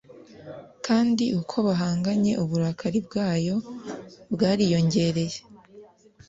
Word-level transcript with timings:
Kandi 0.85 1.25
uko 1.39 1.55
bahanganye 1.67 2.31
uburakari 2.43 2.99
bwayo 3.07 3.55
bwariyongereye 4.33 5.39